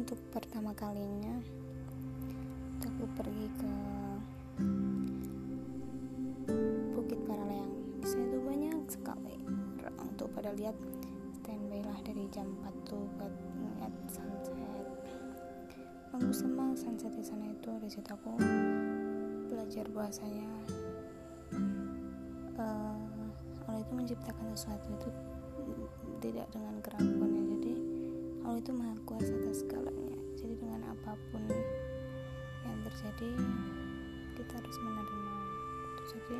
untuk 0.00 0.16
pertama 0.32 0.72
kalinya. 0.72 1.36
Aku 2.88 3.04
pergi 3.20 3.52
ke 3.52 3.72
Bukit 6.96 7.20
Paraleang. 7.28 8.00
Di 8.00 8.08
sana 8.08 8.24
itu 8.32 8.40
banyak 8.40 8.80
sekali 8.88 9.36
orang 9.84 10.08
tuh 10.16 10.24
pada 10.32 10.56
lihat 10.56 10.72
standby 11.36 11.84
lah 11.84 12.00
dari 12.00 12.24
jam 12.32 12.48
4 12.64 12.88
tuh 12.88 13.04
buat 13.20 13.28
ngeliat 13.60 13.92
sunset. 14.08 14.88
Bagus 16.16 16.48
sama 16.48 16.72
sunset 16.72 17.12
di 17.12 17.20
sana 17.20 17.52
itu 17.52 17.68
di 17.84 17.88
situ 17.92 18.08
aku 18.08 18.40
belajar 19.52 19.84
bahasanya. 19.92 20.48
Uh, 22.56 23.28
Allah 23.68 23.84
itu 23.84 23.92
menciptakan 23.92 24.48
sesuatu 24.56 24.96
itu 24.96 25.12
tidak 26.24 26.48
dengan 26.48 26.80
keraguan 26.80 27.39
Allah 28.50 28.66
itu 28.66 28.74
maha 28.74 28.98
kuasa 29.06 29.30
atas 29.30 29.62
segalanya. 29.62 30.18
Jadi 30.34 30.58
dengan 30.58 30.82
apa 30.90 31.14
pun 31.30 31.38
yang 32.66 32.78
terjadi 32.82 33.30
kita 34.34 34.52
harus 34.58 34.76
menerima. 34.82 35.34
Itu 35.86 36.02
jadi 36.18 36.36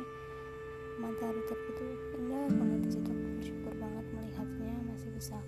matahari 0.99 1.39
terbit 1.47 1.71
itu 1.71 1.83
indah 2.19 2.51
banget 2.51 2.79
di 2.83 2.89
situ. 2.91 3.09
Aku 3.15 3.27
bersyukur 3.39 3.73
banget 3.79 4.05
melihatnya. 4.11 4.75
Masih 4.91 5.09
bisa 5.15 5.39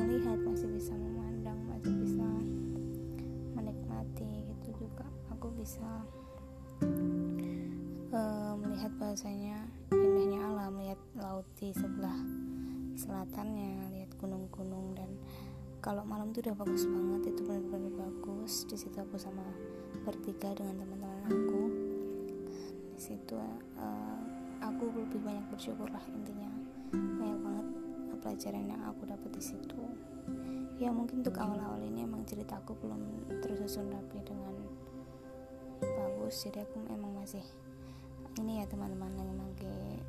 melihat 0.00 0.40
masih 0.40 0.72
bisa 0.72 0.92
memandang 0.96 1.60
masih 1.68 1.92
bisa 1.92 2.28
menikmati 3.52 4.48
gitu 4.56 4.80
juga. 4.80 5.04
Aku 5.36 5.52
bisa 5.52 5.84
uh, 8.08 8.56
melihat 8.56 8.88
bahasanya 8.96 9.68
indahnya 9.92 10.48
alam. 10.48 10.80
Melihat 10.80 11.00
laut 11.12 11.44
di 11.60 11.76
sebelah 11.76 12.16
selatannya 12.96 13.92
lihat 13.92 14.16
gunung-gunung 14.16 14.96
dan 14.96 15.12
kalau 15.80 16.04
malam 16.04 16.28
tuh 16.30 16.44
udah 16.44 16.56
bagus 16.60 16.84
banget 16.84 17.32
itu 17.32 17.40
benar-benar 17.40 17.92
bagus. 17.96 18.68
Di 18.68 18.76
situ 18.76 18.96
aku 19.00 19.16
sama 19.16 19.42
bertiga 20.04 20.52
dengan 20.52 20.84
teman-teman 20.84 21.20
aku. 21.32 21.62
Di 22.96 23.00
situ 23.00 23.40
uh, 23.80 24.20
aku 24.60 24.92
lebih 24.92 25.20
banyak 25.24 25.44
bersyukur 25.48 25.88
lah 25.88 26.04
intinya. 26.12 26.52
Banyak 26.92 27.40
banget 27.40 27.66
pelajaran 28.20 28.64
yang 28.68 28.82
aku 28.84 29.08
dapat 29.08 29.30
di 29.32 29.42
situ. 29.42 29.80
Ya 30.76 30.92
mungkin 30.92 31.24
untuk 31.24 31.36
awal-awal 31.40 31.80
ini 31.80 32.04
emang 32.04 32.28
cerita 32.28 32.60
aku 32.60 32.76
belum 32.76 33.00
tersusun 33.40 33.88
rapi 33.88 34.20
dengan 34.20 34.52
bagus. 35.80 36.44
Jadi 36.44 36.60
aku 36.60 36.76
emang 36.92 37.16
masih 37.16 37.44
ini 38.36 38.60
ya 38.60 38.68
teman-teman 38.68 39.12
yang 39.16 39.32
lagi 39.32 40.00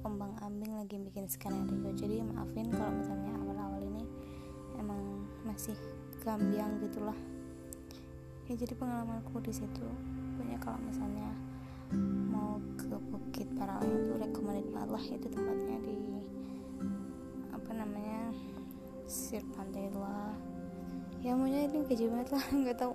ombang 0.00 0.32
ambing 0.40 0.80
lagi 0.80 0.96
bikin 0.96 1.28
skenario. 1.28 1.92
Jadi 1.92 2.24
maafin 2.24 2.72
kalau 2.72 2.92
misalnya 2.96 3.29
masih 5.44 5.76
gambiang 6.24 6.80
gitulah. 6.84 7.16
Ya 8.50 8.54
jadi 8.58 8.74
pengalamanku 8.74 9.38
di 9.40 9.54
situ 9.54 9.86
banyak 10.40 10.60
kalau 10.60 10.80
misalnya 10.82 11.30
mau 12.30 12.58
ke 12.78 12.94
Bukit 13.10 13.48
Parawan 13.58 13.86
itu 13.86 14.12
rekomendasi 14.18 14.72
Allah 14.78 15.02
itu 15.04 15.26
tempatnya 15.30 15.78
di 15.82 15.98
apa 17.50 17.70
namanya 17.74 18.30
sir 19.10 19.42
pantai 19.54 19.90
lah 19.94 20.34
ya 21.20 21.34
maunya 21.34 21.66
ini 21.66 21.84
keji 21.84 22.06
banget 22.08 22.28
lah 22.32 22.44
nggak 22.62 22.78
tahu 22.78 22.94